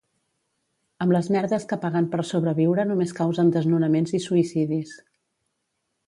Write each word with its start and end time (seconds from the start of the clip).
Amb 1.03 1.13
les 1.15 1.27
merdes 1.33 1.67
que 1.73 1.77
paguen 1.83 2.07
per 2.15 2.21
sobreviure 2.29 2.85
només 2.91 3.13
causen 3.19 3.51
desnonaments 3.57 4.15
i 4.19 4.23
suïcidis 4.25 4.95